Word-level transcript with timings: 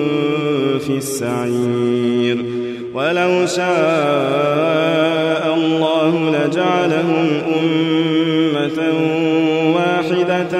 في 0.87 0.97
السعير. 0.97 2.37
ولو 2.93 3.45
شاء 3.45 3.65
الله 5.55 6.31
لجعلهم 6.31 7.27
أمة 7.59 8.79
واحدة 9.75 10.53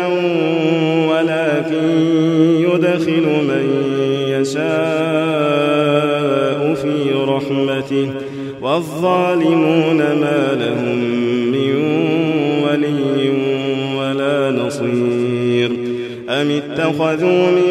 ولكن 1.09 1.85
يدخل 2.59 3.25
من 3.47 3.65
يشاء 4.27 4.61
في 6.73 6.95
رحمته. 7.27 8.07
والظالمون 8.61 9.97
ما 9.97 10.41
لهم 10.59 10.99
من 11.51 11.71
ولي 12.63 13.31
ولا 13.97 14.35
نصير. 14.51 15.71
أم 16.29 16.49
اتخذوا 16.51 17.51
من 17.51 17.70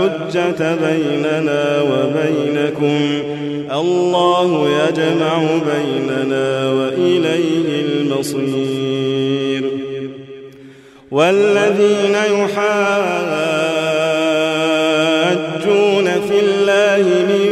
لا 0.00 0.08
حجة 0.08 0.74
بيننا 0.74 1.82
وبينكم. 1.82 2.98
الله 3.72 4.68
يجمع 4.68 5.42
بيننا 5.42 6.72
وإليه 6.72 7.68
المصير. 7.82 9.64
والذين 11.10 12.14
يحاجون 12.14 12.50
في 16.04 16.38
الله 16.40 17.04
من 17.28 17.50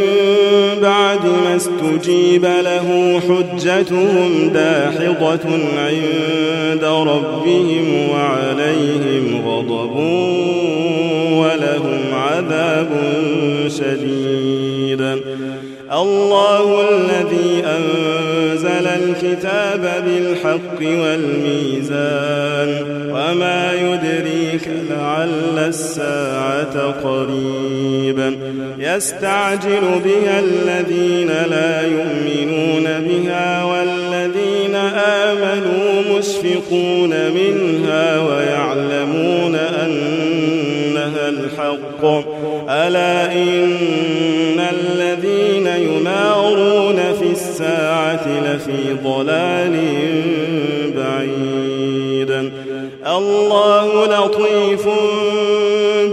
بعد 0.82 1.24
ما 1.26 1.56
استجيب 1.56 2.44
له 2.44 3.20
حجتهم 3.28 4.50
داحضة 4.54 5.46
عند 5.78 6.84
ربهم 6.84 8.08
وعليهم 8.10 9.42
غضب. 9.46 9.94
ولهم 11.38 12.00
عذاب 12.12 12.88
شديد. 13.68 15.02
الله 15.92 16.88
الذي 16.90 17.64
أنزل 17.64 18.86
الكتاب 18.86 20.04
بالحق 20.06 20.80
والميزان 20.80 22.68
وما 23.10 23.72
يدريك 23.72 24.68
لعل 24.90 25.58
الساعة 25.58 26.90
قريبا 27.04 28.36
يستعجل 28.78 30.00
بها 30.04 30.40
الذين 30.40 31.28
لا 31.50 31.82
يؤمنون 31.82 32.84
بها 32.84 33.64
والذين 33.64 34.74
آمنوا 35.24 36.18
مشفقون 36.18 37.10
منها 37.10 38.20
ويعلمون 38.20 38.67
الحق 42.04 42.38
ألا 42.68 43.32
إن 43.32 44.60
الذين 44.60 45.66
يمارون 45.66 46.96
في 47.20 47.32
الساعة 47.32 48.28
لفي 48.44 48.96
ضلال 49.04 49.76
بعيد 50.96 52.50
الله 53.06 54.06
لطيف 54.06 54.88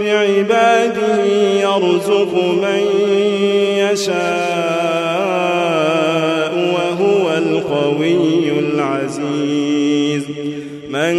بعباده 0.00 1.24
يرزق 1.60 2.34
من 2.34 2.82
يشاء 3.78 4.16
وهو 6.74 7.24
القوي 7.38 8.50
العزيز 8.58 10.24
من 10.90 11.14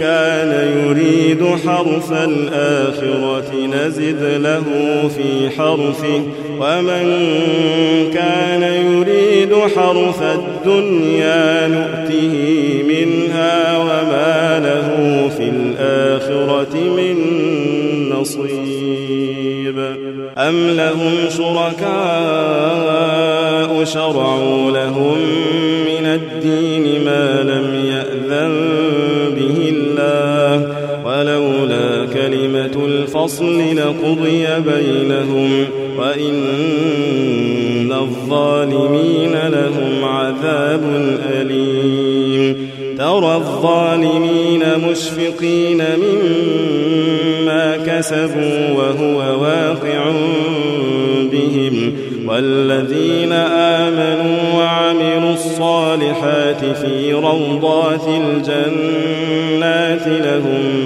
كان 0.00 0.68
يريد 0.78 1.44
حرث 1.66 2.12
الآخرة 2.12 3.52
نزد 3.66 4.22
له 4.22 4.64
في 5.08 5.50
حرثه 5.50 6.22
ومن 6.60 7.06
كان 8.14 8.62
يريد 8.62 9.54
حرث 9.54 10.22
الدنيا 10.22 11.68
نؤته 11.68 12.34
منها 12.88 13.78
وما 13.78 14.58
له 14.58 14.88
في 15.36 15.48
الآخرة 15.48 16.74
من 16.74 17.16
نصيب. 18.10 19.78
أم 20.38 20.70
لهم 20.70 21.14
شركاء 21.36 22.76
شرعوا 23.84 24.70
لهم 24.70 25.18
من 25.86 26.06
الدين 26.06 27.04
ما 27.04 27.42
لم 27.42 27.65
الفصل 33.26 33.76
لقضي 33.76 34.46
بينهم 34.46 35.64
وإن 35.98 37.92
الظالمين 37.92 39.32
لهم 39.32 40.04
عذاب 40.04 40.82
أليم 41.32 42.68
ترى 42.98 43.34
الظالمين 43.36 44.62
مشفقين 44.90 45.82
مما 45.98 47.76
كسبوا 47.86 48.70
وهو 48.76 49.42
واقع 49.42 50.12
بهم 51.32 51.92
والذين 52.26 53.32
آمنوا 53.32 54.38
وعملوا 54.56 55.32
الصالحات 55.32 56.64
في 56.64 57.12
روضات 57.12 58.08
الجنات 58.08 60.06
لهم 60.06 60.85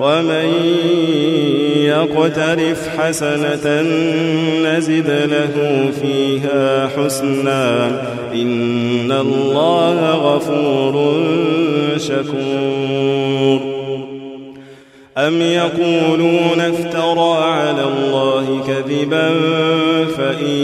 ومن 0.00 0.48
يقترف 1.76 2.88
حسنة 2.98 3.82
نزد 4.64 5.10
له 5.10 5.90
فيها 6.02 6.88
حسنا. 6.96 7.86
إن 8.34 9.12
الله 9.12 10.14
غفور 10.14 11.22
شكور. 11.96 13.67
أم 15.18 15.42
يقولون 15.42 16.60
افترى 16.60 17.44
على 17.44 17.84
الله 17.84 18.64
كذبا 18.66 19.30
فإن 20.16 20.54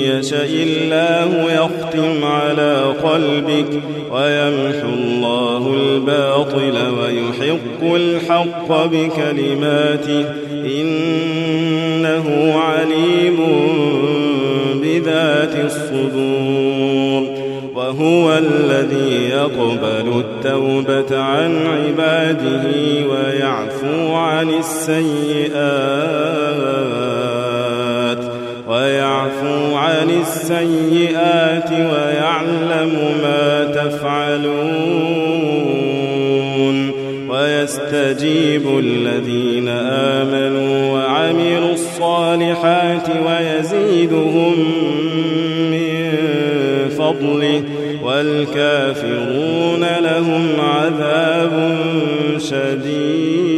يشاء 0.00 0.50
الله 0.50 1.52
يختم 1.52 2.24
على 2.24 2.94
قلبك 3.02 3.82
ويمحو 4.12 4.88
الله 4.88 5.74
الباطل 5.80 6.76
ويحق 6.98 7.94
الحق 7.94 8.86
بكلماته 8.86 10.24
إنه 10.80 12.26
عليم 12.58 13.38
بذات 14.82 15.54
الصدور. 15.64 16.37
وهو 17.88 18.38
الذي 18.38 19.28
يقبل 19.30 20.24
التوبة 20.24 21.18
عن 21.18 21.66
عباده 21.66 22.64
ويعفو 23.10 24.14
عن 24.14 24.50
السيئات 24.50 25.58
ويعفو 28.68 29.74
عن 29.74 30.10
السيئات 30.10 31.70
ويعلم 31.70 32.92
ما 33.22 33.64
تفعلون 33.64 34.58
ويستجيب 37.28 38.78
الذين 38.78 39.68
آمنوا 40.18 40.92
وعملوا 40.92 41.72
الصالحات 41.72 43.08
ويزيدهم 43.26 44.54
فضله 47.08 47.62
والكافرون 48.04 49.84
لهم 50.00 50.60
عذاب 50.60 51.78
شديد. 52.38 53.48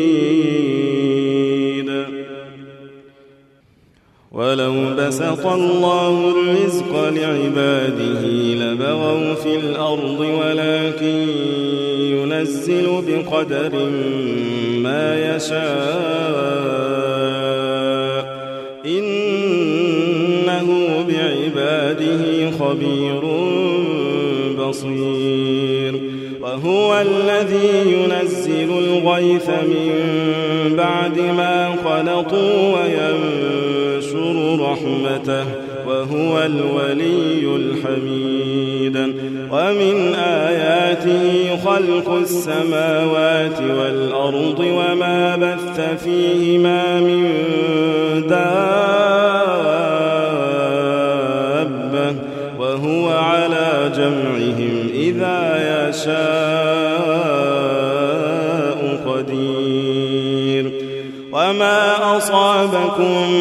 ولو 4.32 4.74
بسط 4.98 5.46
الله 5.46 6.30
الرزق 6.30 7.08
لعباده 7.08 8.22
لبغوا 8.54 9.34
في 9.34 9.56
الأرض 9.56 10.20
ولكن 10.20 11.28
ينزل 11.98 13.02
بقدر 13.08 13.72
ما 14.82 15.36
يشاء. 15.36 16.60
إنه 18.86 20.68
بعباده 21.08 22.50
خبير 22.50 23.29
بصير. 24.70 26.00
وهو 26.42 27.00
الذي 27.00 27.92
ينزل 27.92 28.70
الغيث 28.78 29.48
من 29.48 29.92
بعد 30.76 31.18
ما 31.18 31.74
خلطوا 31.84 32.74
وينشر 32.74 34.58
رحمته 34.60 35.44
وهو 35.86 36.42
الولي 36.42 37.56
الحميد. 37.56 38.96
ومن 39.52 40.14
آياته 40.14 41.56
خلق 41.64 42.12
السماوات 42.12 43.60
والأرض 43.60 44.58
وما 44.60 45.36
بث 45.36 46.04
فيهما 46.04 47.00
من 47.00 47.32
دابة. 48.28 48.99
أصابكم 62.64 63.32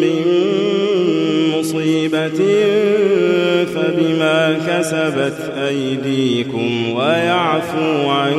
من 0.00 0.24
مصيبة 1.58 2.40
فبما 3.74 4.58
كسبت 4.68 5.52
أيديكم 5.68 6.92
ويعفو 6.92 8.08
عن 8.08 8.34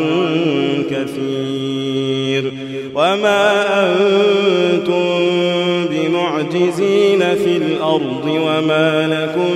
كثير 0.92 2.54
وما 2.96 3.64
أنتم 3.84 5.20
بمعجزين 5.92 7.20
في 7.20 7.58
الأرض 7.58 8.26
وما 8.26 9.08
لكم 9.08 9.56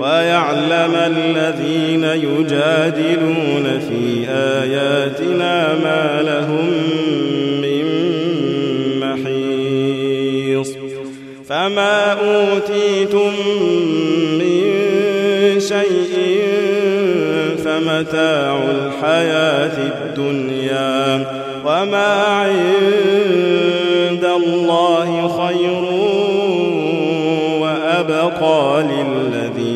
ويعلم 0.00 0.94
الذين 0.94 2.04
يجادلون 2.04 3.80
في 3.88 4.28
آياتنا 4.28 5.74
ما 5.74 6.22
لهم 6.22 6.66
من 7.62 7.84
محيص. 9.00 10.70
فما 11.48 12.12
أوتيتم 12.12 13.32
من 14.38 14.62
شيء 15.60 16.42
فمتاع 17.64 18.58
الحياة 18.70 19.76
الدنيا 19.78 21.26
وما 21.64 22.12
عند 22.24 24.24
الله 24.24 25.28
خير 25.28 25.84
وأبقى 27.60 28.82
للذين 28.82 29.75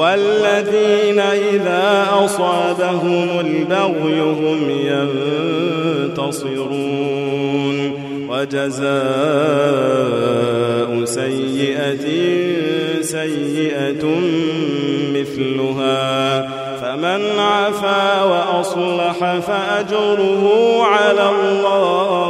والذين 0.00 1.20
إذا 1.20 2.06
أصابهم 2.24 3.40
البغي 3.40 4.20
هم 4.20 4.70
ينتصرون. 6.06 6.60
وجزاء 8.28 8.90
سيئة 11.04 12.06
سيئة 13.02 14.04
مثلها. 15.14 16.40
فمن 16.82 17.22
عفا 17.38 18.22
وأصلح 18.22 19.38
فأجره 19.38 20.44
على 20.82 21.30
الله. 21.30 22.29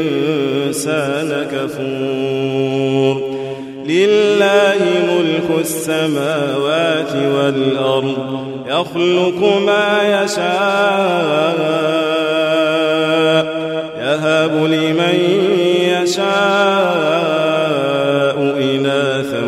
الإنسان 0.71 1.47
كفور 1.51 3.15
لله 3.85 4.79
ملك 5.09 5.59
السماوات 5.59 7.11
والأرض 7.35 8.45
يخلق 8.67 9.39
ما 9.65 10.23
يشاء 10.23 11.57
يهب 13.99 14.53
لمن 14.65 15.15
يشاء 16.03 16.31
إناثا 18.61 19.43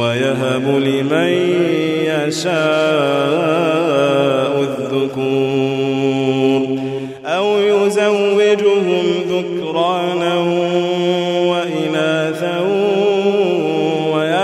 ويهب 0.00 0.66
لمن 0.68 1.32
يشاء 2.04 2.67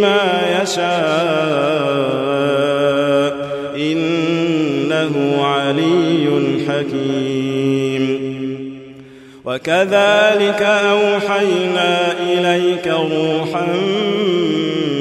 ما 0.00 0.40
يشاء. 0.62 0.90
إنه 3.76 5.44
علي 5.44 6.28
حكيم. 6.68 8.20
وكذلك 9.44 10.62
أوحينا 10.62 12.12
إليك 12.32 12.86
روحا 12.86 13.66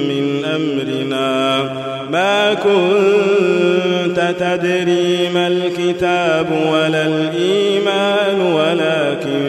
من 0.09 0.45
أمرنا. 0.55 1.69
ما 2.11 2.53
كنت 2.53 4.35
تدري 4.39 5.29
ما 5.33 5.47
الكتاب 5.47 6.47
ولا 6.71 7.05
الإيمان 7.05 8.41
ولكن 8.41 9.48